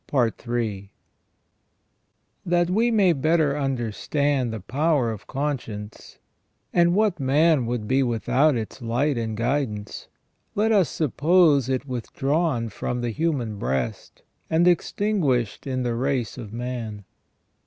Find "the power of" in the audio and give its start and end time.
4.51-5.27